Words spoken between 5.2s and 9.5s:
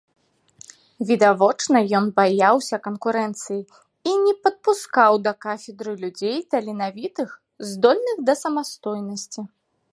да кафедры людзей таленавітых, здольных да самастойнасці.